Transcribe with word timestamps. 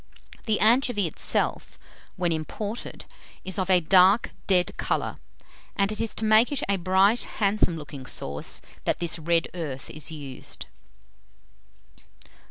The 0.47 0.59
anchovy 0.59 1.05
itself, 1.05 1.77
when 2.15 2.31
imported, 2.31 3.05
is 3.45 3.59
of 3.59 3.69
a 3.69 3.79
dark 3.79 4.31
dead 4.47 4.75
colour, 4.77 5.17
and 5.75 5.91
it 5.91 6.01
is 6.01 6.15
to 6.15 6.25
make 6.25 6.51
it 6.51 6.63
a 6.67 6.77
bright 6.77 7.23
"handsome 7.37 7.77
looking 7.77 8.07
sauce" 8.07 8.61
that 8.85 8.97
this 8.97 9.19
red 9.19 9.47
earth 9.53 9.91
is 9.91 10.09
used. 10.09 10.65